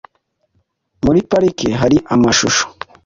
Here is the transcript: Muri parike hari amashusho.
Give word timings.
Muri 1.03 1.19
parike 1.29 1.69
hari 1.81 1.97
amashusho. 2.13 2.65